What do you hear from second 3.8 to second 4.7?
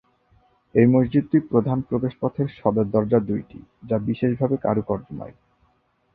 যা বিশেষভাবে